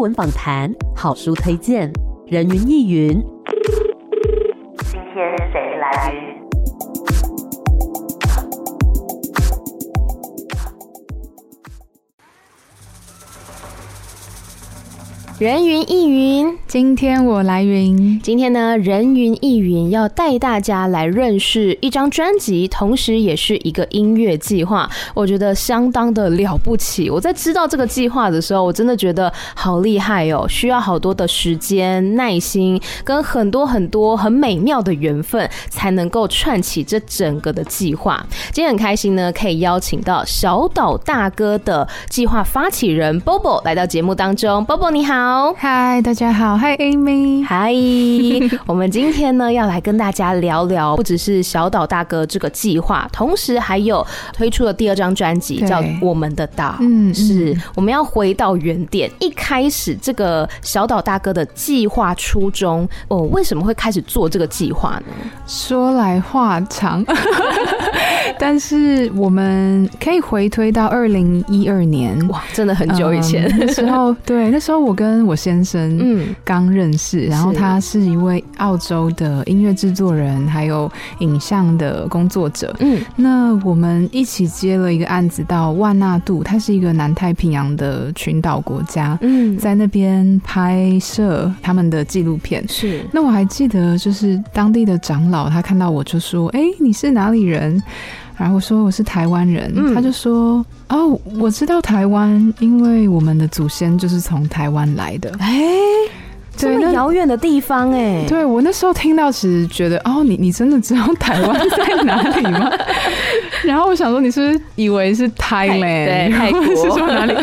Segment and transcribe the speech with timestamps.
[0.00, 1.92] 文访谈、好书推荐、
[2.26, 3.20] 人云亦云。
[4.90, 6.37] 今天谁来？
[15.38, 18.18] 人云亦云，今天我来云。
[18.20, 24.90] 今天呢，人云亦云要带大家来认识一张专辑，同时也是一个音乐计划。
[25.14, 27.08] 我觉得相当的了不起。
[27.08, 38.26] 我在知道这个计划的时候，我真的觉得好厉害哦，需要好多的时间、耐心，跟很多很多很美妙的缘分，才能够串起这整个的计划。
[38.50, 44.66] 今天很开心呢，可以邀请到小岛大哥的计划发起人 Bobo 来到节目当中。
[44.66, 45.27] Bobo 你好。
[45.28, 47.70] 好，嗨，大家好，嗨，Amy，嗨，
[48.64, 56.70] 我们今天呢要来跟大家聊聊，不只是小岛大哥这个计划，同时还有推出的第二张专辑，叫《我们的岛》。
[56.80, 65.12] 嗯，是，我们要回到原点，一开始这个小岛大哥的计划初衷，哦，为什么会开始做这个计划呢？
[65.46, 67.04] 说来话长，
[68.38, 80.90] 但是我们可以回推到二零一二年，哇，真的很久以前，嗯，那时候， 对，那时候我跟我先生嗯刚认识，然后他是一位澳洲的音乐制作人，还有
[81.20, 82.74] 影像的工作者。
[82.80, 89.18] 嗯，那我们一起接了一个案子到万纳度，它是一个南太平洋的群岛国家。
[89.22, 92.64] 嗯，在那边拍摄他们的纪录片。
[92.68, 97.82] 是，那我还记得，就是当地的长老，他看到我就说：“哎，你是哪里人？”
[98.38, 105.30] 然后我说我是台湾人，嗯、他就说哦，我知道台湾，因为我们的祖先就是从台湾来的。
[105.40, 105.60] 哎，
[106.56, 112.70] 这么遥远的地方哎，对，我那时候听到，其实觉得哦，你你真的知道台湾在哪里吗？
[113.66, 115.80] 然后我想说，你是不是以为是 Thailand？
[115.80, 117.34] 对，是说哪里？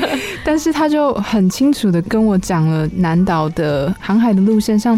[0.45, 4.97] 但是他就很清楚的跟我讲了南岛的航海的路线上。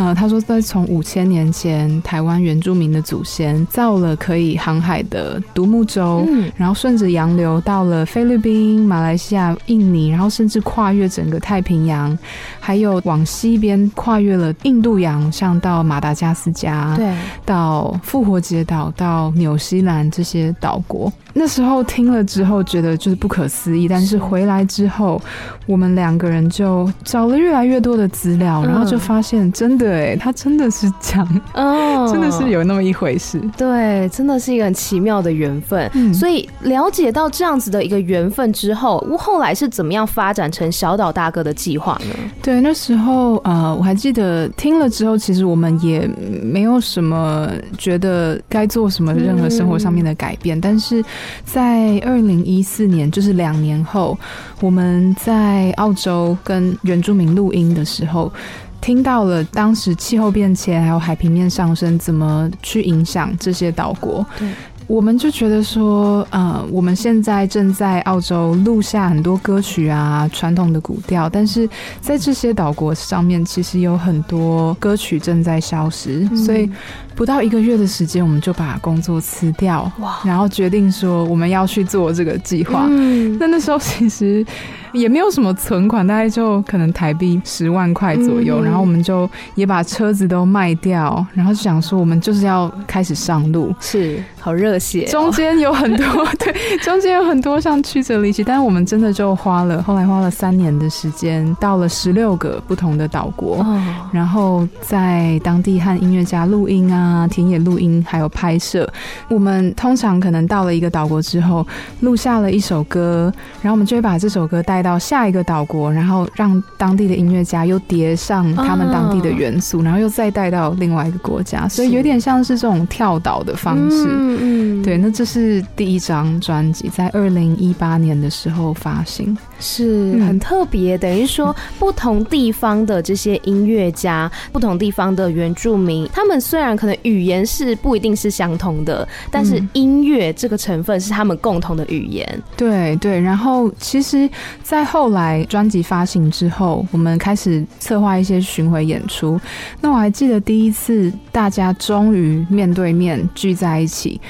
[0.00, 12.18] 呃，他说在从五千年前，台湾原住民的祖先造了可以航海的独木舟，嗯，然后顺着洋流到了菲律宾、马来西亚、印尼，然后甚至跨越整个太平洋，
[12.58, 17.14] 还有往西边跨越了印度洋，像到马达加斯加，对，
[17.44, 21.12] 到复活节岛，到纽西兰这些岛国。
[21.32, 23.86] 那时候听了之后，觉得就是不可思议。
[23.88, 25.20] 但是回来之后，
[25.66, 33.40] 我们两个人就找了越来越多的资料，然后就发现真的哎，他真的是这样，哦，真的是有那么一回事。
[33.56, 35.88] 对，真的是一个很奇妙的缘分。
[35.94, 42.14] 嗯，所以了解到这样子的一个缘分之后，后来是怎么样发展成小岛大哥的计划呢？
[42.42, 46.08] 对，那时候呃，我还记得听了之后，其实我们也
[46.42, 47.48] 没有什么
[47.78, 51.04] 觉得该做什么任何生活上面的改变，嗯，但是。
[51.44, 54.18] 在二零一四年，就是两年后，
[54.60, 58.32] 我们在澳洲跟原住民录音的时候，
[58.80, 64.24] 听到了当时气候变迁还有海平面上升怎么去影响这些岛国。
[64.38, 64.48] 对。
[64.90, 71.68] 我们就觉得说，呃，我们现在正在澳洲录下很多歌曲啊，传统的古调，但是
[72.00, 76.68] 在这些岛国上面，其实有很多歌曲正在消失，嗯、所以
[77.14, 79.90] 不到一个月的时间，我们就把工作辞掉，
[80.24, 82.86] 然后决定说我们要去做这个计划。
[82.90, 84.44] 嗯，那那时候其实
[84.94, 95.04] 也没有什么存款，大概就可能台币十万块左右，嗯，然后我们就也把车子都卖掉，然后就想说我们就是要开始上路，是好热血。
[95.06, 96.06] 中间有很多，
[96.38, 103.80] 对，中间有很多像曲折离奇，但是我们真的就花了，后来花了三年的时间，到了十六个不同的岛国，哦，
[104.12, 108.90] 然后在当地和音乐家录音啊，田野录音，还有拍摄。
[109.28, 111.66] 我们通常可能到了一个岛国之后，
[112.00, 124.06] 录下了一首歌，然后我们就会把这首歌带到下一个岛国，然后让当地的音乐家又叠上他们当地的元素，哦，然后又再带到另外一个国家，所以有点像是这种跳岛的方式。
[124.08, 124.82] 嗯嗯。
[124.82, 130.96] 对，那这是第一张专辑，在二零一八年的时候发行，是很特别。
[130.98, 142.42] 等于说，不同地方的这些音乐家， 不同地方的原住民，他们虽然可能语言是不一定是相同的，但是音乐这个成分是他们共同的语言。
[142.56, 143.20] 对对。
[143.20, 144.28] 然后，其实，
[144.62, 149.38] 在后来专辑发行之后，我们开始策划一些巡回演出。
[149.80, 154.20] 那我还记得第一次，大家终于面对面聚在一起。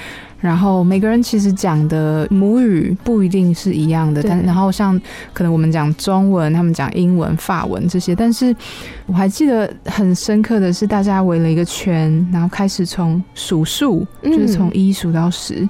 [0.41, 4.99] 然后每个人其实讲的母语不一定是一样的，但然后像
[5.33, 8.55] 可能我们讲中文，他们讲英文、法文这些，但是
[9.07, 15.69] 我还记得很深刻的是，大家围了一个圈，然后开始从数数，就是从一数到十。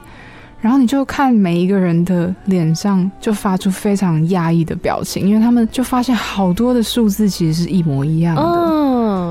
[0.60, 8.42] 然后你就看每一个人的脸上就发出非常压抑的表情，因为他们就发现好多的数字其实是一模一样的。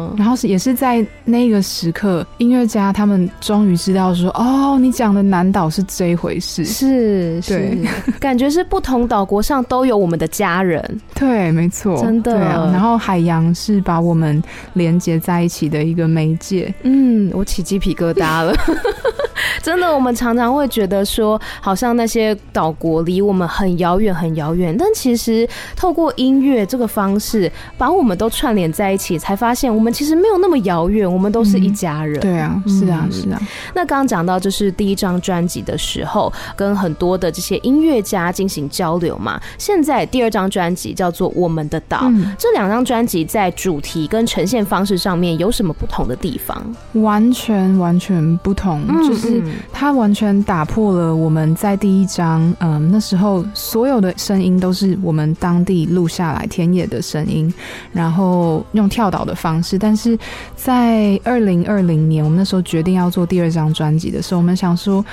[0.09, 7.77] 嗯，然后是也是在那个时刻，音乐家他们终于知道说，哦，你讲的南岛是这一回事，是，是，
[8.19, 10.83] 感觉是不同岛国上都有我们的家人。
[11.15, 12.33] 对，没错，真的。
[12.33, 14.41] 对啊，然后海洋是把我们
[14.73, 16.73] 连接在一起的一个媒介。
[16.83, 18.53] 嗯，我起鸡皮疙瘩了。
[19.61, 24.75] 真的，我们常常会觉得说，好像那些岛国离我们很遥远，很遥远。
[24.77, 32.19] 但其实透过音乐这个方式，把我们都串联在一起，才发现我们其实没有那么遥远，我们都是一家人。
[32.19, 33.39] 嗯、对啊，是啊，是啊。
[33.73, 39.39] 那刚刚讲到，就是第一张专辑的时候，跟很多的这些音乐家进行交流嘛。
[39.57, 46.63] 现在第二张专辑叫做《我们的岛》，嗯、这两张专辑在主题跟呈现方式上面有什么不同的地方？
[46.93, 49.43] 完全完全不同，就是。
[49.71, 57.53] 它完全打破了我们在第一张，嗯，那时候所有的声音都是我们当地录下来田野的声音，
[57.91, 59.77] 然后用跳岛的方式。
[59.77, 60.17] 但是
[60.55, 65.03] 在二零二零年，我们那时候决定要做第二张专辑的时候，我们想说，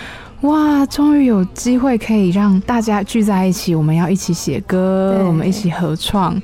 [0.42, 6.40] 哇，终于有机会可以让大家聚在一起，我们要一起写歌，我们一起合创。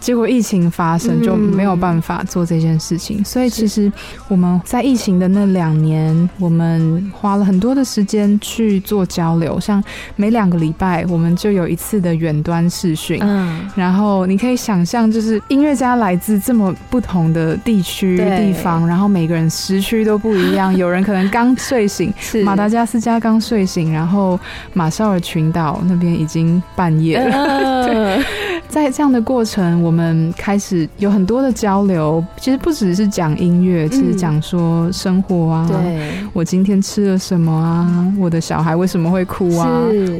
[0.00, 3.20] 结果疫情发生，就没有办法做这件事情。
[3.20, 3.92] 嗯、所以其实
[4.28, 9.60] 我们在疫情的那两年，我们花了很多的时间去做交流。
[9.60, 9.82] 像
[10.16, 13.20] 每两个礼拜，我们就有一次的远端视讯。
[13.22, 20.74] 嗯，然后你可以想象，就是音乐家来自这么不同的地区地方，然后每个人时区都不一样。
[20.76, 22.12] 有人可能刚睡醒，
[22.42, 24.40] 马达加斯加刚睡醒，然后
[24.72, 27.36] 马绍尔群岛那边已经半夜了。
[27.36, 28.24] 嗯、 对。
[28.70, 32.24] 在这样的过程，我们开始有很多的交流。
[32.38, 35.66] 其实不只是讲音乐，其实讲说生活啊。
[35.68, 38.14] 对，我今天吃了什么啊？
[38.16, 39.68] 我的小孩为什么会哭啊？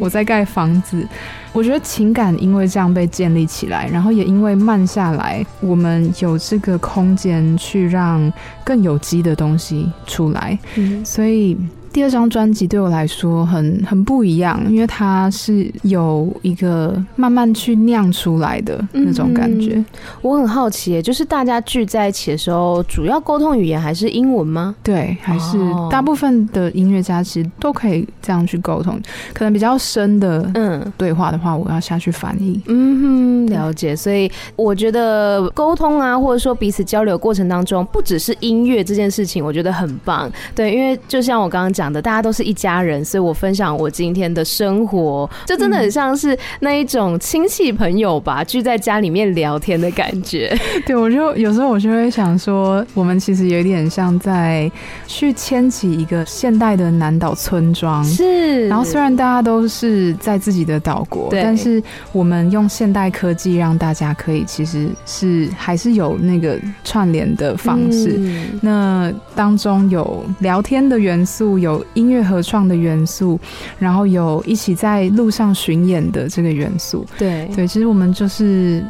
[0.00, 1.06] 我在盖房子。
[1.52, 8.32] 我觉得情感因为这样被建立起来，然后也因为慢下来，我们有这个空间去让
[8.64, 10.58] 更有机的东西出来。
[10.74, 11.56] 嗯，所以。
[11.92, 19.74] 第二张专辑对我来说很很不一样，因为它是有一个慢慢去酿出来的那种感觉。
[19.74, 19.84] 嗯、
[20.22, 24.74] 我很好奇，就是大家聚在一起的时候，主要沟通语言还是英文吗？
[24.82, 25.58] 对，还是
[25.90, 29.00] 大部分的音乐家其实都可以这样去沟通。
[29.32, 32.60] 可能比较深的嗯对话的话，我要下去翻译。
[32.66, 33.96] 嗯哼，了解。
[33.96, 40.30] 所以我觉得沟通啊，或者说彼此交流过程当中，不只是音乐这件事情，我觉得很棒。
[40.54, 41.90] 对，因为就像我刚刚讲。
[41.90, 50.56] 的大家都是一家人，所以我分享我今天的生活，就真的很像是那一种亲戚朋友吧，聚在家里面聊天的感觉。
[50.86, 54.70] 对，我就有时候我就会想说，我们其实有点像在
[55.06, 58.39] 去牵起一个现代的南岛村庄，是。
[58.68, 68.16] 然后虽然大家都是在自己的岛国，但是我们用现代科技让大家可以其实是还是有那个串联的方式。
[68.18, 71.70] 嗯、那当中有聊天的元素，有。
[71.70, 73.38] 有音乐合创的元素，
[73.78, 77.06] 然后有一起在路上巡演的这个元素。
[77.16, 78.84] 对对，其实我们就是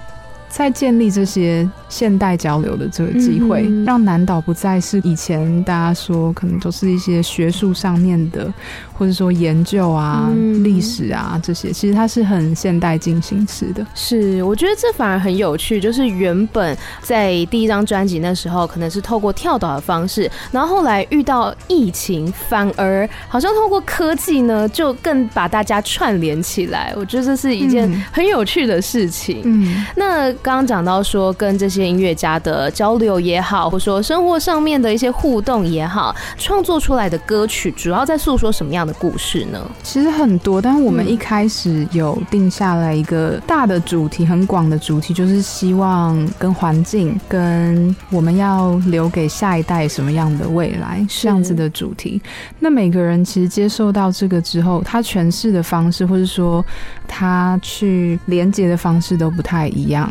[0.50, 8.52] 在建立这些现代交流的这个机会，嗯、让南岛不再是以前大家说可能都是一些学术上面的。
[9.00, 10.29] 或者说研究啊、
[10.62, 13.82] 历、嗯、史啊这些，其实它是很现代进行式的。
[13.94, 15.81] 是，我觉得这反而很有趣。
[15.81, 26.93] 就是原本在第一张专辑那时候，可能是透过跳岛的方式，然后后来遇到疫情，反而好像透过科技呢，就更把大家串联起来。
[26.94, 29.41] 我觉得这是一件很有趣的事情。
[29.46, 39.61] 嗯，那刚刚讲到说跟这些音乐家的交流也好，或者说生活上面的一些互动也好，创作出来的歌曲主要在诉说什么样的故事呢？
[39.82, 52.20] 其实很多，但我们一开始有定下来一个大的主题，很广的主题，就是希望跟环境、跟我们要留给下一代什么样的未来，这样子的主题。
[52.59, 56.65] 那每个人其实接受到这个之后，他诠释的方式，或者说
[57.06, 60.11] 他去连接的方式都不太一样。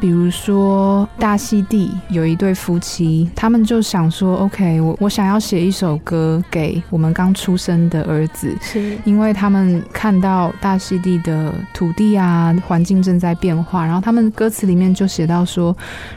[0.00, 13.84] 比如说，大溪地有一对夫妻，他们就想说：“OK，我我想要写一首歌给我们刚出生的儿子，是因为他们看到大溪地的土地啊，环境正在变化。
[13.84, 15.76] 然后他们歌词里面就写到说，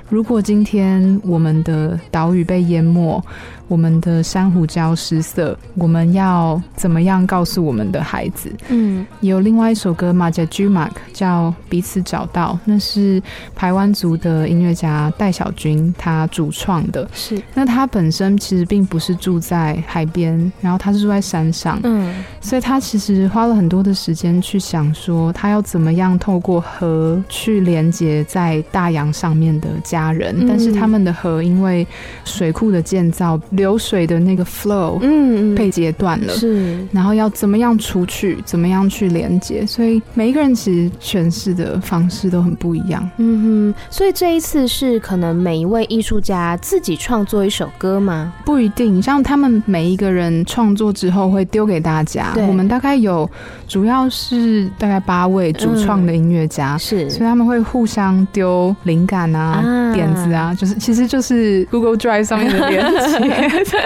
[0.10, 3.22] 如果今天我们的岛屿被淹没。”
[3.70, 8.52] 我们的珊瑚礁失色，我们要怎么样告诉我们的孩子？
[8.68, 13.24] 嗯，有另外一首歌《马加居马克》叫《彼此找到》，那是
[13.56, 17.08] 排湾族的音乐家戴小军他主创的。
[17.14, 31.88] 是，那他本身其实并不是住在海边，然后他是住在山上，嗯，所以他其实花了很多的时间去想说，他要怎么样透过河去连接在大洋上面的家人，嗯、但是他们的河因为
[32.26, 48.34] 水库的建造，流水的那个 flow，嗯，被截断了，是，然后要怎么样出去，怎么样去连接，所以每一个人其实诠释的方式都很不一样，嗯哼，所以这一次是可能每一位艺术家自己创作一首歌吗？
[48.46, 53.30] 不一定，像他们每一个人创作之后会丢给大家，我们大概有
[53.68, 59.94] 主要是大概八位主创的音乐家，嗯、是，所以他们会互相丢灵感啊、啊。
[59.94, 63.78] 点子啊，就是其实就是 Google Drive 上面的连接，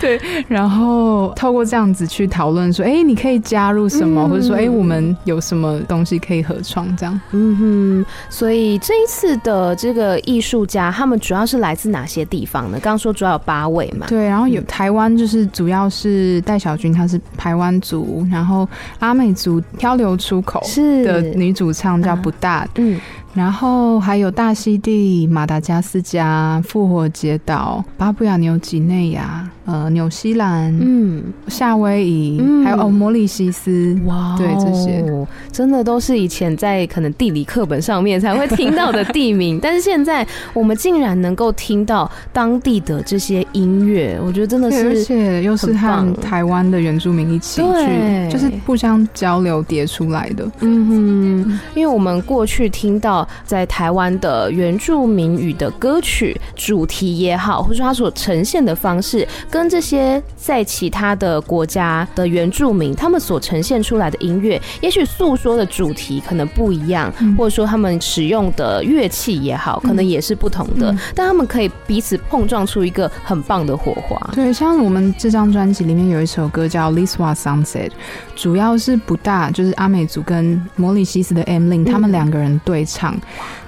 [0.00, 12.78] 对，然后透过这样子去讨论说，哎、欸，你可以加入什么，嗯、或者说，哎、欸，我们有什么东西可以合创这样，嗯哼，所以这一次的这个艺术家，他们主要是来自哪些地方呢？
[12.80, 18.66] 刚刚说主要有八位嘛，对，然后有台湾，就是主要是戴小军，他是台湾族，然后
[18.98, 20.58] 阿美族漂流出口
[21.04, 22.98] 的女主唱叫不大，嗯。
[23.34, 35.02] 然后还有大溪地、马达加斯加、复活节岛、巴布亚纽几内亚、呃，纽西兰、嗯，夏威夷，嗯、还有哦，摩里西斯，哇，对，这些。
[35.50, 53.21] 真的都是以前在可能地理课本上面才会听到的地名， 但是现在我们竟然能够听到当地的这些音乐，我觉得真的是，而且又是和台湾的原住民一起去，就是互相交流叠出来的，嗯哼，因为我们过去听到。
[53.44, 74.18] 在台湾的原住民语的歌曲主题也好，或者说它所呈现的方式，跟这些在其他的国家的原住民他们所呈现出来的音乐，也许诉说的主题可能不一样，或者说他们使用的乐器也好，可能也是不同的，但他们可以彼此碰撞出一个很棒的火花。
[74.34, 77.88] 对，像我们这张专辑里面有一首歌叫《Liswa Sunset》，
[78.34, 83.11] 主要是不大，就是阿美族跟摩里西斯的 Emlyn 他们两个人对唱。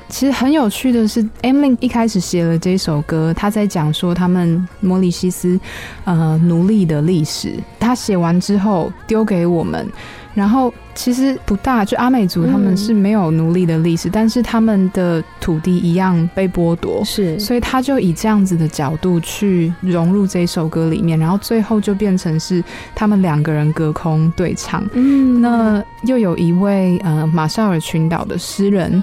[0.08, 5.58] 其实很有趣的是，Emlyn 一开始写了这首歌，他在讲说他们摩里西斯
[6.04, 7.54] 呃奴隶的历史。
[7.80, 9.90] 他写完之后丢给我们，
[10.34, 22.62] 然后其实不大，就阿美族他们是没有奴隶的历史，嗯、但是他们的土地一样被剥夺，是，所以他就以这样子的角度去融入这首歌里面，然后最后就变成是
[22.94, 24.84] 他们两个人隔空对唱。
[24.92, 29.02] 嗯，那又有一位呃马绍尔群岛的诗人。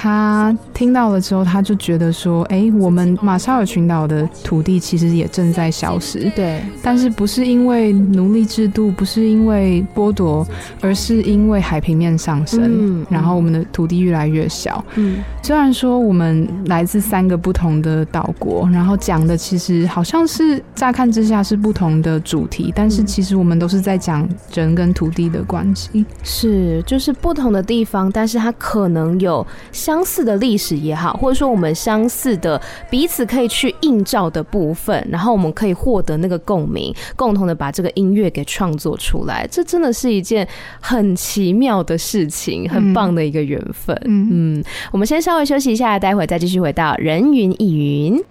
[0.00, 6.30] 他听到了之后，他就觉得说：“哎、欸，我们马绍尔群岛的土地其实也正在消失。
[6.36, 10.46] 对，但是不是因为奴隶制度，不是因为剥夺，
[10.80, 14.84] 而是因为海平面上升，嗯、然后我们的土地越来越小。
[14.94, 26.06] 嗯，虽然说我们来自三个不同的岛国，然后讲的其实好像是乍看之下是不同的主题，但是其实我们都是在讲人跟土地的关系。
[26.22, 29.44] 是，就是不同的地方，但是它可能有。”
[29.88, 40.46] 相似的历史也好，或者说我们相似的彼此可以去映照的部分，然后我们可以获得那个共鸣，共同的把这个音乐给创作出来，这真的是一件
[40.78, 43.98] 很奇妙的事情，很棒的一个缘分。
[44.04, 48.22] 嗯，嗯，我们先稍微休息一下，待会再继续回到人云亦云。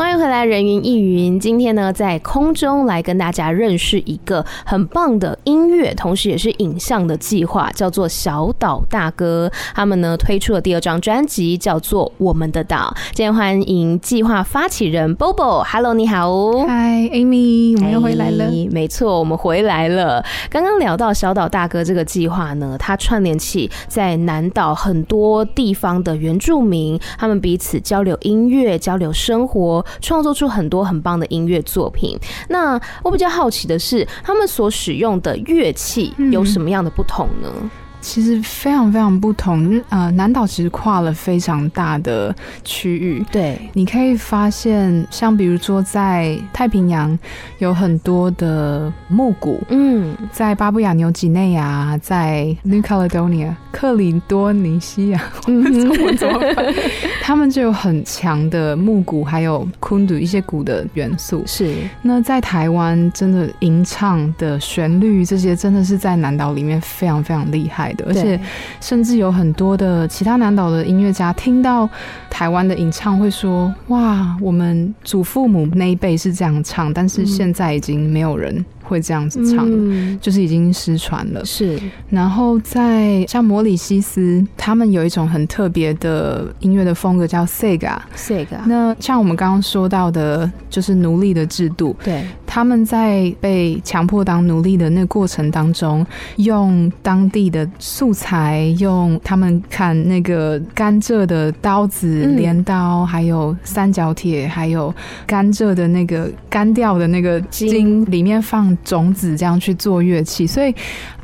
[0.00, 1.38] 欢迎回来，人云亦云。
[1.38, 9.52] 今天呢，在空中来跟大家认识一个很棒的音乐，同时也是影像的计划，叫做小岛大哥。
[9.74, 12.94] 他们呢推出了第二张专辑，叫做《我们的岛》。
[13.12, 15.62] 今天欢迎计划发起人 Bobo。
[15.70, 16.32] Hello，你好。
[16.66, 18.50] Hi，Amy，我们又回来了。
[18.70, 20.24] 没错，我们回来了。
[20.48, 29.84] 刚刚聊到小岛大哥这个计划呢，它串联起在南岛很多地方的原住民，他们彼此交流音乐，交流生活。
[30.00, 32.18] 创作出很多很棒的音乐作品。
[32.48, 37.48] 那我比较好奇的是，他们所使用的乐器有什么样的不同呢？
[37.60, 37.70] 嗯
[38.00, 43.24] 其实非常非常不同，呃，南岛其实跨了非常大的区域。
[43.30, 47.16] 对，你可以发现，像比如说在太平洋
[47.58, 56.74] 有很多的木鼓，嗯，在巴布亚纽几内亚，在 New Caledonia 克里多尼西亚，嗯哼， 怎么办？
[57.22, 61.42] 他们就有很强的木鼓，还有昆杜一些鼓的元素。
[61.46, 67.89] 是，那在台湾，真的吟唱的旋律这些，真的是在南岛里面非常非常厉害。
[68.06, 68.40] 而且，
[68.80, 71.88] 甚至有很多的其他南岛的音乐家听到
[72.28, 81.44] 台湾的吟唱，会说：“哇，我们祖父母那一辈是这样唱，但是现在已经没有人。”会这样子唱，嗯、就是已经失传了。
[81.44, 81.78] 是，
[82.08, 87.96] 然后在像摩里西斯，他们有一种很特别的音乐的风格叫 Sega。
[88.16, 88.58] Sega。
[88.66, 91.94] 那像我们刚刚说到的，就是奴隶的制度。
[92.02, 96.04] 对，他们在被强迫当奴隶的那个过程当中，
[96.34, 104.92] 用当地的素材，用他们砍那个甘蔗的刀子、镰刀，还有三角铁，还有
[105.24, 110.44] 甘蔗的那个干掉的那个茎，里面放种子，这样去做乐器。
[110.44, 110.74] 所以，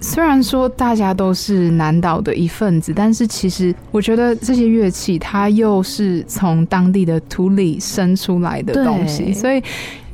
[0.00, 9.60] 虽然说大家都是南岛的一份子，但是其实我觉得这些乐器，它又是从当地的土里生出来的东西，所以。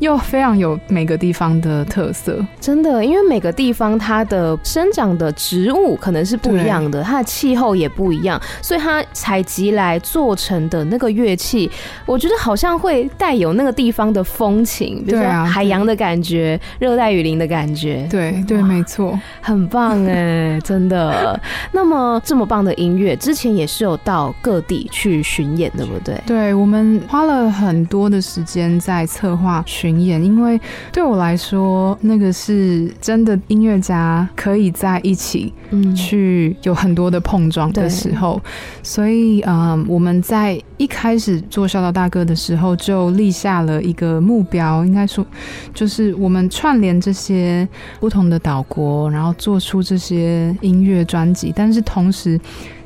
[0.03, 11.71] 又非常有每个地方的特色，真的，因为每个地方它的生长的植物可能是不一样的，它的气候也不一样，所以它采集来做成的那个乐器，
[12.05, 21.41] 我觉得好像会带有那个地方的风情，比如说海洋的感觉、热带雨林的感觉，对对，没错，很棒哎，真的。
[21.71, 26.21] 那么这么棒的音乐，之前也是有到各地去巡演，对不对？
[26.27, 29.92] 对，我们花了很多的时间在策划巡。
[30.01, 30.61] 演，因为
[30.93, 38.41] 对我来说，那个是真的音乐家可以在一起，嗯，去有很多的碰撞的时候，
[38.83, 45.25] 所以，嗯，我们在一开始做孝道大哥的时候，就立下了一个目标，应该说，
[45.73, 47.67] 就是我们串联这些
[48.01, 52.41] 不同的岛国，然后做出这些音乐专辑，但是同时。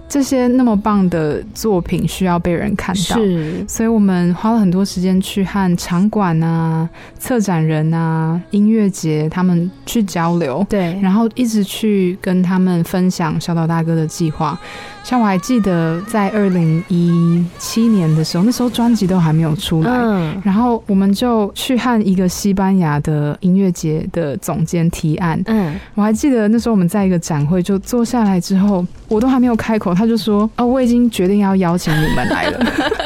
[0.09, 14.59] 这些那么棒的作品需要被人看到，是，所以我们花了很多时间去和场馆啊、策展人啊、音乐节他们去交流，对，然后一直去跟他们分享小岛大哥的计划。
[15.07, 32.67] 像我还记得在二零一七年的时候，那时候专辑都还没有出来，嗯，然后我们就去和一个西班牙的音乐节的总监提案，嗯，我还记得那时候我们在一个展会就坐下来之后，我都还没有开口，他就说：“哦，我已经决定要邀请你们来了。”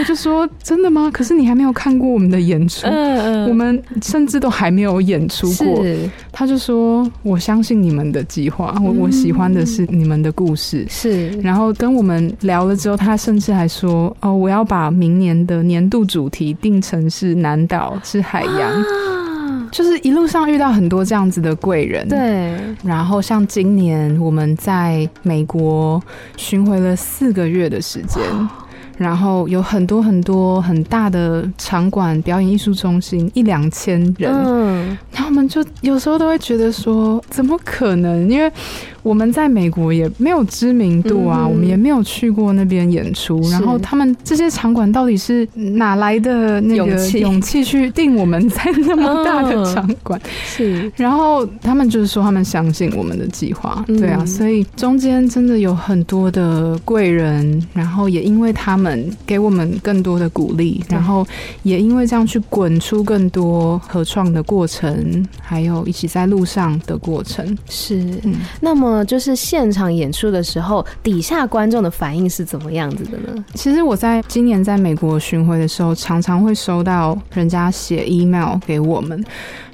[0.00, 1.10] 我就说：“真的吗？
[1.12, 5.84] 可是你还没有看过我们的演出，嗯，我们甚至都还没有演出过。”
[6.32, 18.70] 他就说：“我相信你们的计划，我我喜欢的是你们的故事。”是，然后跟我们聊了之后，他甚至还说：“哦，我要把明年的年度主题定成是南岛，是海洋。
[18.70, 22.08] 啊”就是一路上遇到很多这样子的贵人。
[22.08, 26.02] 对，然后像今年我们在美国
[26.38, 28.22] 巡回了四个月的时间。
[29.00, 34.30] 然后有很多很多很大的场馆、表演艺术中心，一两千人。
[34.30, 38.28] 嗯，然后我们就有时候都会觉得说，怎么可能？
[38.28, 38.52] 因为
[39.02, 43.40] 我们在美国也没有知名度啊，嗯、我们也没有去过那边演出。
[43.50, 50.20] 然后他们这些场馆到底是哪来的那个勇气去定我们在那么大的场馆？
[50.22, 50.92] 嗯、 是。
[50.96, 53.82] 然后他们就是说，他们相信我们的计划。
[53.86, 61.26] 对啊，所以中间真的有很多的贵人，然后也因为他们给我们更多的鼓励，然后
[61.62, 67.56] 也因为这样去滚出更多合创的过程，还有一起在路上的过程。
[67.68, 67.98] 是。
[68.24, 68.89] 嗯、那么。
[68.90, 73.44] 嗯，就是现场演出的时候，底下观众的反应是怎么样子的呢？
[73.54, 79.24] 其实我在今年在美国巡回的时候，常常会收到人家写 email 给我们。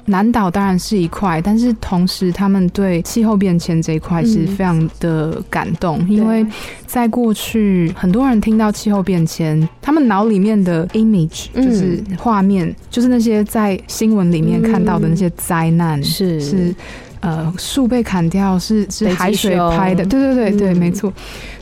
[0.09, 6.47] 南岛当然是一块，但是同时他们对气候变迁这一块是非常的感动，嗯、因为
[6.85, 16.75] 在过去很多人听到气候变迁，他们脑里面的 image 就是画面，嗯、就是那些在新闻里面看到的那些灾难，是、嗯、是。
[17.21, 21.11] 呃，树被砍掉是是海水拍的，对对对对，嗯、没错。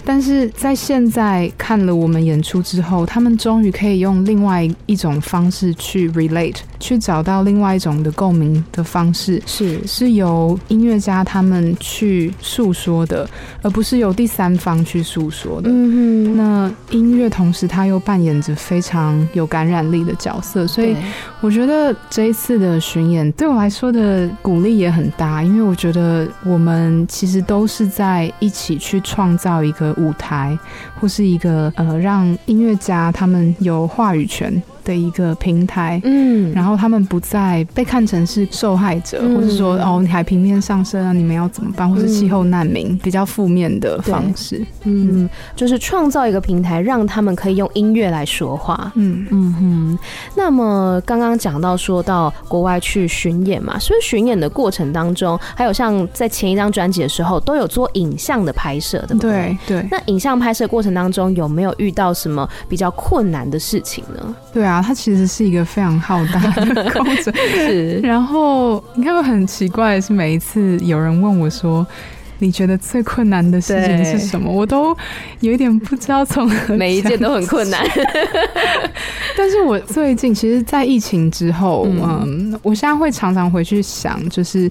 [0.06, 13.28] 但是在现在看了我们演出之后，他们终于可以用另外一种方式去 relate，去找到另外一种的共鸣的方式，是是由音乐家他们去诉说的，
[13.64, 15.70] 而不是由第三方去诉说的。
[15.72, 20.96] 嗯哼，那音乐同时它又扮演着非常有感染力的角色，所以
[21.42, 25.42] 我觉得这一次的巡演对我来说的鼓励也很大。
[25.42, 30.58] 因为我觉得我们其实都是在一起去创造一个舞台，
[31.00, 41.90] 或是一个呃，让音乐家他们有话语权的一个平台，嗯，然后他们不再被看成是受害者，嗯、或是说哦，海平面上升啊，你们要怎么办？
[41.90, 50.00] 或是气候难民、嗯、比较负面的方式，嗯，嗯就是创造一个平台，让他们可以用音乐来说话，嗯嗯哼。
[50.36, 59.86] 那么刚刚讲到说到国外去巡演嘛，所以巡演的过程当中，还有像在前一张专辑的时候，都有做影像的拍摄的，对对。
[59.90, 64.36] 那影像拍摄过程当中有没有遇到什么比较困难的事情呢？
[64.54, 64.75] 对啊。
[64.76, 67.34] 啊，它其实是一个非常浩大的工程。
[67.54, 71.86] 是，然后你看，我很奇怪的是，每一次有人问我说。
[72.40, 74.52] 你觉得最困难的事情是什么？
[74.52, 74.96] 我都
[75.40, 76.76] 有一点不知道从何。
[76.76, 77.82] 每一件都很困难，
[79.38, 84.70] 但是我最近其实，在疫情之后，嗯，嗯，我现在会常常回去想，就是。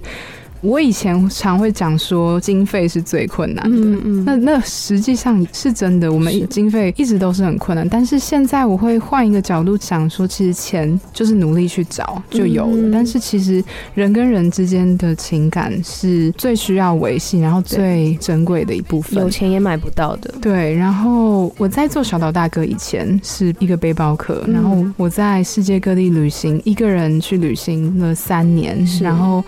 [0.65, 7.87] 我以前常会讲说经费是最困难的，嗯嗯，那那实际上是真的，我们经费一直都是很困难。
[7.87, 12.89] 但是现在我会换一个角度想说，其实钱就是努力去找就有了。
[12.91, 20.33] 但是其实人跟人之间的情感是最需要维系，然后最珍贵的一部分，有钱也买不到的。
[20.41, 20.73] 对。
[20.73, 29.43] 然后我在做小岛大哥以前是一个背包客，然后我在世界各地旅行，一个人去旅行了三年，然后。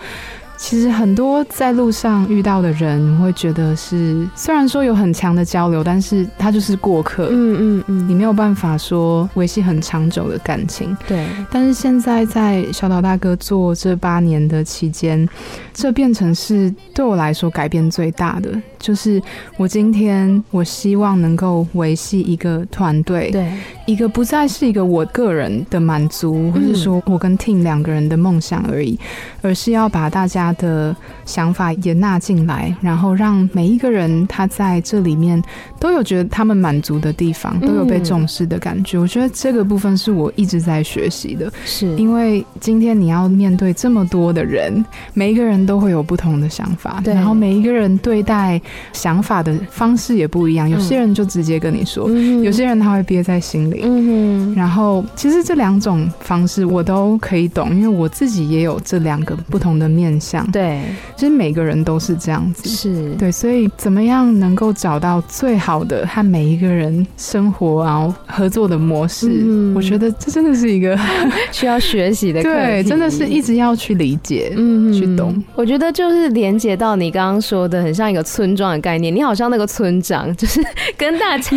[0.58, 7.28] 其实很多在路上遇到的人，会觉得是虽然说有很强的交流，但是他就是过客。
[7.30, 10.94] 嗯嗯嗯，你没有办法说维系很长久的感情。
[11.06, 11.26] 对。
[11.48, 15.26] 但是现在在小岛大哥做这八年的期间，
[15.72, 19.22] 这变成是对我来说改变最大的，就是
[19.56, 23.52] 我今天我希望能够维系一个团队，对，
[23.86, 28.98] 一个不再是一个我个人的满足，或者说我跟 Tim 两个人的梦想而已，
[29.40, 30.47] 而是要把大家。
[30.48, 35.42] 他的想法也纳进来，然后让每一个人他在这里面
[35.78, 38.96] 都有觉得他们满足的地方，都有被重视的感觉。
[38.96, 44.82] 嗯、我觉得这个部分是我一直在学习的，是因为今天你要面对这么多的人，
[45.12, 48.58] 每一个人都会有不同的想法，对，然后每一个人对待
[48.94, 50.68] 想法的方式也不一样。
[50.68, 53.82] 有些人就直接跟你说，嗯、有些人他会憋在心里。
[53.84, 60.37] 嗯，然后其实这两种方式我都可以懂，因为我自己也有这两个不同的面向。
[60.52, 60.80] 对，
[61.16, 63.14] 其实每个人都是这样子，是。
[63.18, 69.28] 对，所以怎么样能够找到最好的和每一个人生活然后合作的模式？
[69.30, 70.98] 嗯，我觉得这真的是一个
[71.52, 75.42] 需要学习的，对，真的是一直要去理解，嗯，去懂。
[75.54, 80.64] 我觉得就是连接到你刚刚说的，很像一个村庄的概念，你好像那个村长，就是
[80.96, 81.56] 跟大家，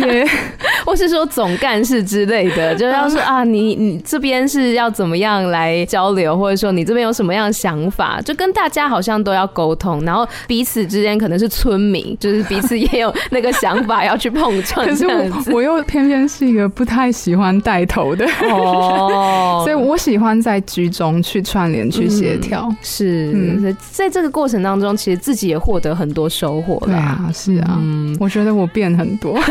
[0.84, 8.82] 或是说总干事之类的，就是要说啊，你你这边是要怎么样来交流，或者说你这边有什么样的想法，就跟大家。
[8.92, 14.84] 好像都要沟通，然后彼此之间可能是村民，就是彼此也有那个想法要去碰撞。
[14.84, 22.76] 可是我我又偏偏是一个不太喜欢带头的哦，所以我喜欢在居中去串联、去协调、嗯。
[22.82, 26.78] 是，嗯、在这个过程当中，其实自己也获得很多收获。
[26.84, 29.38] 对啊，是啊，嗯，我觉得我变很多。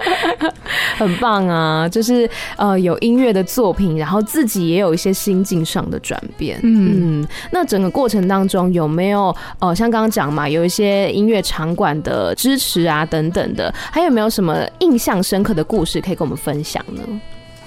[0.96, 1.88] 很棒啊！
[1.88, 6.58] 就是呃，有音乐的作品，然后自己也有一些心境上的转变。
[6.62, 17.02] 嗯，嗯，那整个过程当中有没有呃，像刚刚讲嘛，有一些音乐场馆的支持啊等等的，还有没有什么印象深刻的故事可以跟我们分享呢？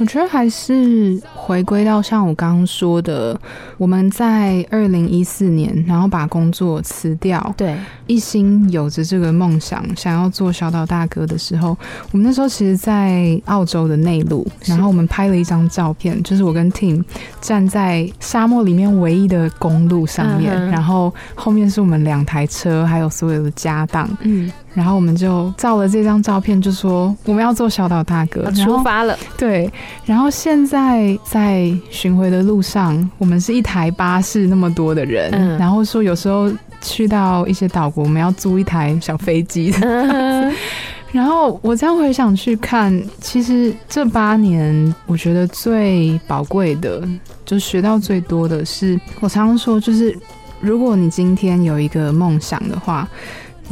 [0.03, 3.39] 我觉得还是回归到像我刚刚说的，
[3.77, 11.69] 我们在二零一四年，然后把工作辞掉，对，一心有着这个梦想，想要做小岛大哥的时候，
[12.11, 17.01] 我们那时候其实，在澳洲的内陆，然后我们拍了一张照片，就是我跟 Tim
[17.39, 24.51] 站在沙漠里面唯一的公路上面，嗯、然后后面是我们两台车，还有所有的家当，嗯。
[24.73, 29.15] 然后我们就照了这张照片，就说我们要做小岛大哥，出发了。
[29.37, 29.71] 对，
[30.03, 39.71] 然后现在在巡回的路上，我们是一台巴士那么多的人，嗯、然后说有时候去到一些岛国，我们要租一台小飞机。
[39.81, 40.51] 嗯、
[41.13, 47.07] 然后我这样回想去看，其实这八年，我觉得最宝贵的，
[47.45, 50.17] 就学到最多的是，我常常说，就是
[50.59, 53.07] 如果你今天有一个梦想的话。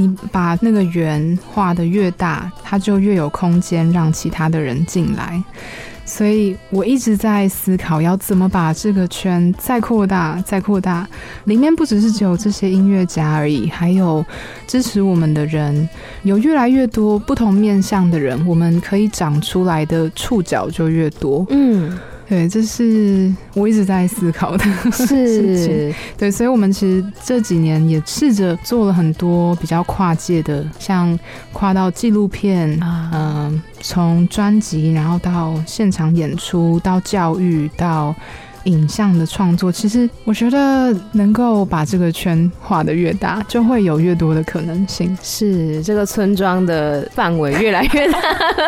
[0.01, 5.43] 你把那个圆画得越大，它就越有空间让其他的人进来。
[6.03, 11.07] 所以我一直在思考，要怎么把这个圈再扩大、再扩大。
[11.45, 14.25] 里面不只是只有这些音乐家而已，还有
[14.67, 15.87] 支持我们的人，
[16.23, 21.45] 有越来越多不同面向的人，我们可以长出来的触角就越多。
[21.49, 21.97] 嗯。
[22.31, 25.05] 对，这是我一直在思考的 事
[25.67, 25.93] 情。
[26.17, 31.19] 对，所以，我们其实这几年也试着做了很多比较跨界的，像
[31.51, 38.15] 跨到纪录片，嗯、呃，从专辑，然后到现场演出，到教育，到。
[38.65, 45.17] 影像的创作，其实我觉得能够把这个圈画得越大，就会有越多的可能性。
[45.21, 48.19] 是这个村庄的范围越来越大，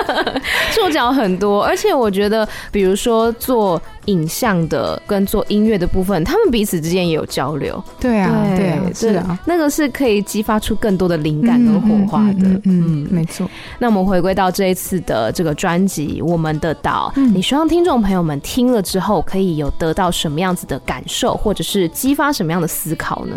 [0.71, 1.63] 触角很多。
[1.63, 7.81] 而且我觉得，比如说做影像的跟做音乐的部分，他们彼此之间也有交流。
[7.99, 12.47] 对啊，对，对啊，是啊，那个是可以激发出更多的灵感跟火花的。
[12.47, 13.49] 嗯，嗯，嗯，嗯，没错。
[13.79, 23.35] 那我们回归到这一次的这个专辑《我们的岛》，嗯，你希望听众朋友们听了之后可以有得到什么样子的感受，或者是激发什么样的思考呢？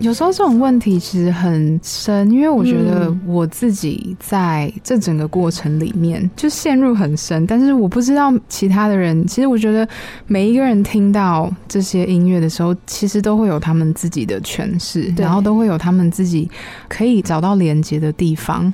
[0.00, 9.26] 有时候这种问题其实很深，因为我觉得我自己在这整个过程里面就陷入很深，但是我不知道其他的人。
[9.26, 9.86] 其实我觉得
[10.26, 16.50] 每一个人听到这些音乐的时候，其实都会有他们自己的诠释，然后都会有他们自己
[16.88, 18.72] 可以找到连接的地方。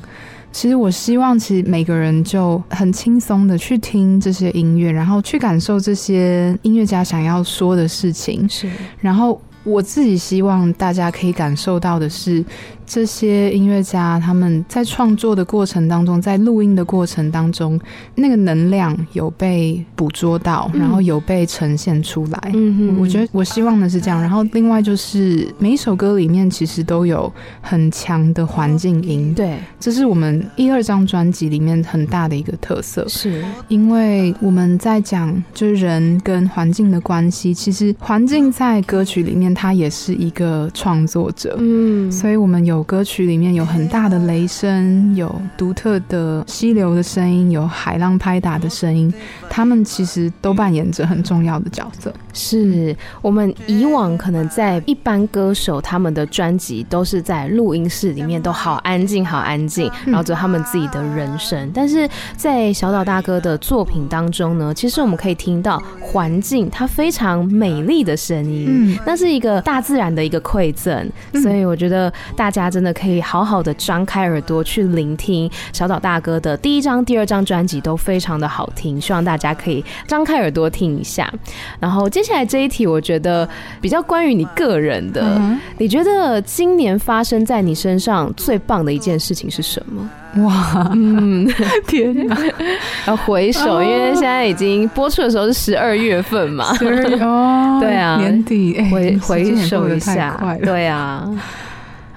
[0.52, 9.40] 其实我希望，其实每个人就很轻松的去听这些音乐，然后去感受这些音乐家想要说的事情，是，然后。
[9.66, 12.44] 我自己希望大家可以感受到的是，
[12.86, 17.78] 这些音乐家他们在创作的过程当中，在录音的过程当中，
[18.14, 22.52] 那个能量有被捕捉到，然后有被呈现出来。
[22.54, 24.22] 嗯，我觉得我希望的是这样。
[24.22, 33.04] 然后另外就是每一首歌里面其实都有很强的环境音，对，这是我们一二张专辑里面很大的一个特色。
[33.08, 41.56] 是因为我们在讲就是人跟环境的关系，其实环境在歌曲里面它也是一个创作者。
[41.58, 42.75] 嗯，所以我们有。
[42.76, 49.12] 有歌曲里面有很大的雷声，有独特的溪流的声音，有海浪拍打的声音，
[49.48, 52.12] 他们其实都扮演着很重要的角色。
[52.36, 61.70] 是我们以往可能在一般歌手他们的专辑都是在录音室里面都好安静，好安静，然后做他们自己的人生。
[61.74, 71.10] 但是在小岛大哥的作品当中呢，其实我们可以听到环境它非常美丽的声音，那是一个大自然的一个馈赠。
[71.42, 72.66] 所以我觉得大家。
[72.76, 81.32] 真的可以好好的张开耳朵去聆听小岛大哥的第一张、第二张专辑都非常的好听，希望大家可以张开耳朵听一下。
[81.80, 83.48] 然后接下来这一题，我觉得
[83.80, 90.08] 比较关于你个人的，嗯、你觉得今年发生在你身上最棒的一件事情是什么？
[90.44, 91.46] 哇，嗯，
[91.88, 92.36] 天哪！
[93.06, 101.26] 要回首，因为现在已经播出的时候是十二月份嘛，十二月哦， 对啊，年底，欸、回回首一下，对啊。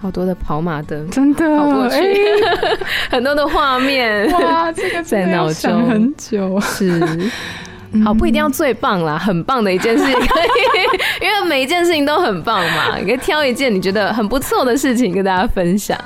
[0.01, 5.89] 好多的跑马灯，真的跑过去，欸、很多的画面，哇，这个在脑中。
[5.89, 7.01] 很久，是，
[8.03, 15.97] 好，不一定要最棒啦，很棒的一件事情可以， 因为每一件事情都很棒嘛，你可以挑一件你觉得很不错的事情跟大家分享。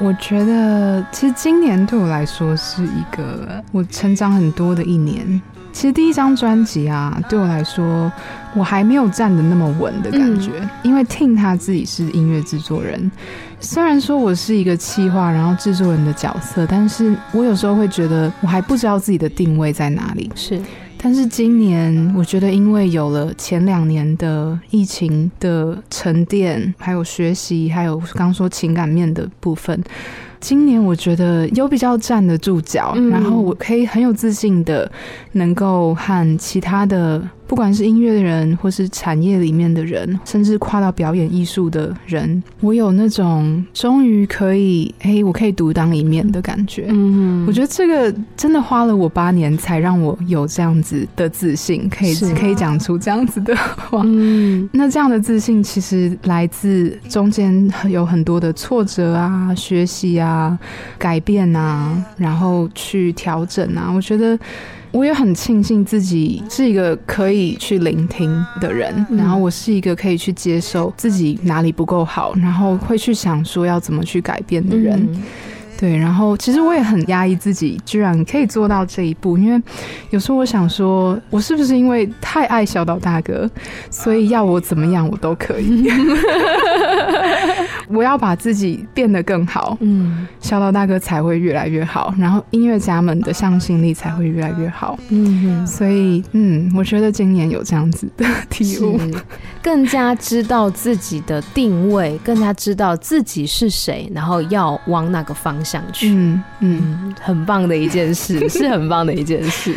[0.00, 5.40] 我觉得，其实今年对我来说是一个我成长很多的一年。
[5.72, 8.12] 其实第一张专辑啊，对我来说，
[8.54, 10.50] 我还没有站得那么稳的感觉。
[10.60, 13.10] 嗯、因为 Tim 他自己是音乐制作人，
[13.58, 20.30] 虽然说我是一个企划然后制作人的角色，但是我有时候会觉得我还不知道自己的定位在哪里。
[20.34, 20.60] 是，
[21.04, 29.82] 但是今年我觉得，因为有了前两年的疫情的沉淀，还有学习，还有刚刚说情感面的部分。
[30.38, 34.90] 今年我觉得有比较站得住脚，嗯、然后我可以很有自信的
[35.32, 37.20] 能够和其他的。
[37.52, 46.86] 不管是音乐的人，或是产业里面的人，甚至跨到表演艺术的人，我有那种终于可以，哎，我可以独当一面的感觉。
[46.88, 54.00] 嗯，我觉得这个真的花了我八年，才让我有这样子的自信，可以可以讲出这样子的话。
[54.02, 60.58] 嗯，那这样的自信其实来自中间有很多的挫折啊、学习啊、
[60.96, 63.92] 改变啊，然后去调整啊。
[63.94, 64.38] 我觉得。
[64.92, 75.08] 我也很庆幸自己是一个可以去聆听的人，然后我是一个可以去接受自己哪里不够好，然后会去想说要怎么去改变的人。
[75.82, 79.36] 对，然后其实我也很压抑自己，居然可以做到这一步。
[79.36, 79.60] 因为
[80.10, 83.50] 有时候我想说，我是不是因为太爱小岛大哥，
[83.90, 85.90] 所以要我怎么样我都可以？
[87.90, 94.96] 我要把自己变得更好，嗯，小岛大哥才会越来越好，然后音乐家们的向心力才会越来越好。
[95.08, 99.00] 嗯，所以嗯，我觉得今年有这样子的体悟，
[99.60, 105.71] 更加知道自己的定位，更加知道自己是谁，然后要往哪个方向。
[105.72, 109.74] 想去，嗯嗯，很棒的一件事， 是很棒的一件事。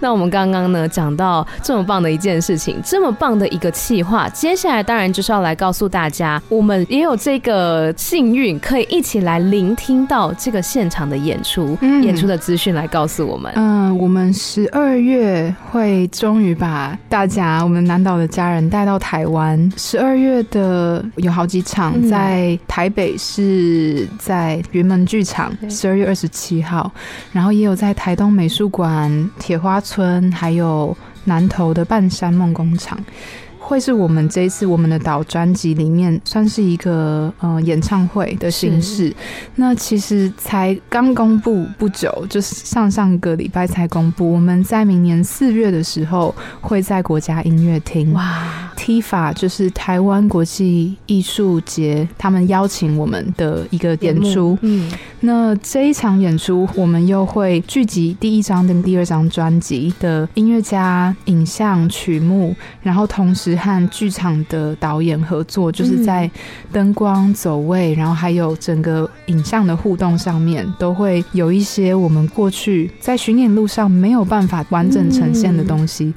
[0.00, 13.50] 那我们刚刚呢讲到这么棒的一件事情，这么棒的一个企划，接下来当然就是要来告诉大家，我们也有这个幸运，可以一起来聆听到这个现场的演出，嗯、演出的资讯来告诉我们。
[13.56, 19.72] 嗯，我们十二月会终于把大家，我们南岛的家人带到台湾。
[19.76, 26.90] 十二月的有好几场，在台北是在云门剧场，十二月二十七号，
[27.30, 32.98] 然后也有在台东美术馆、铁花村，还有南投的半山梦工厂。
[33.66, 39.10] 会是我们这一次我们的岛专辑里面算是一个呃演唱会的形式。
[39.54, 44.30] 那其实才刚公布不久，就是上上个礼拜才公布。
[44.30, 54.58] 我们在明年四月的时候会在国家音乐厅哇，TIFA 就是台湾国际艺术节，他们邀请我们的一个演出。
[54.60, 63.53] 嗯，那这一场演出我们又会聚集第一张跟第二张专辑的音乐家、影像、曲目，然后同时。
[63.56, 66.30] 和剧场的导演合作，就是在
[66.72, 76.14] 灯光走位，然后还有整个影像的互动上面，都会有一些我们过去在巡演路上没有办法完整呈现的东西。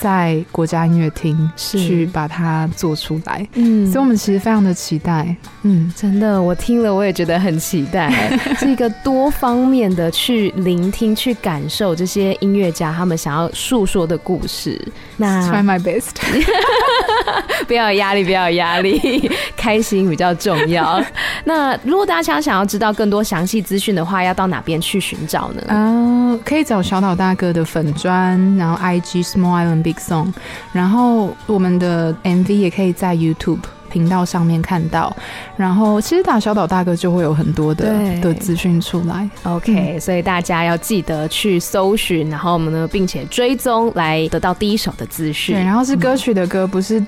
[0.00, 14.80] 在国家音乐厅去把它做出来，嗯，所以我们其实非常的期待，嗯，真的，我听了我也觉得很期待， 是一个多方面的去聆听、去感受这些音乐家他们想要诉说的故事。
[15.16, 16.10] 那 try my best，
[17.66, 21.02] 不要有压力，不要有压力， 开心比较重要。
[21.44, 25.62] 那如果大家想要知道更多详细资讯的话，要到哪边去寻找呢？
[25.68, 29.87] 啊，uh, 可以找小岛大哥的粉砖，然后 IG Small Island。
[29.88, 30.30] Big Song，
[30.70, 35.16] 然后我们的 MV 也可以在 YouTube 频道上面看到。
[35.56, 37.86] 然后其实打小岛大哥就会有很多的
[38.20, 39.26] 的资讯出来。
[39.44, 45.56] OK，嗯，所以大家要记得去搜寻，然后我们呢，并且追踪来得到第一手的资讯。
[45.56, 47.00] 对，然后是歌曲的歌，不是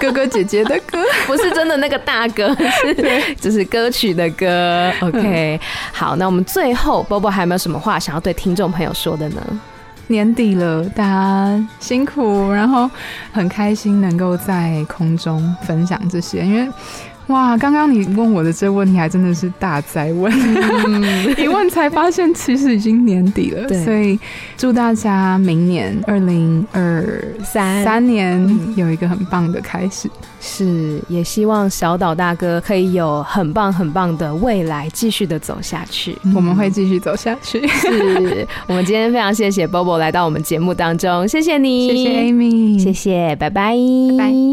[0.00, 2.52] 哥哥姐姐的歌， 不是真的那个大哥，
[2.82, 4.92] 是就是歌曲的歌。
[5.00, 5.60] OK，
[5.92, 9.40] 好，那我们最后 Bobo 还有没有什么话想要对听众朋友说的呢？
[10.08, 12.90] 年底了，大家辛苦，然后
[13.32, 16.68] 很开心能够在空中分享这些，因为。
[17.28, 20.32] 哇，刚刚你问我的这个问题还真的是大灾问，
[20.86, 21.04] 嗯、
[21.38, 23.68] 一问才发现其实已经年底了。
[23.68, 24.18] 对所以
[24.56, 27.04] 祝大家明年二零二
[27.44, 30.08] 三三年有一个很棒的开始。
[30.40, 36.16] 是，也希望小岛大哥可以有很棒很棒的未来，继续的走下去。
[36.34, 37.66] 我们会继续走下去。
[37.68, 43.74] 是我们今天非常谢谢 Bobo 来到我们节目当中，谢谢你，谢谢 Amy，谢谢，拜拜，
[44.16, 44.48] 拜拜。